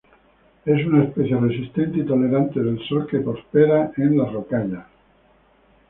Es 0.65 0.83
una 0.87 1.03
especie 1.03 1.37
resistente 1.37 1.99
y 1.99 2.03
tolerante 2.03 2.59
del 2.59 2.79
sol 2.89 3.05
que 3.05 3.19
prospera 3.19 3.91
en 3.97 4.17
las 4.17 4.33
rocallas. 4.33 4.87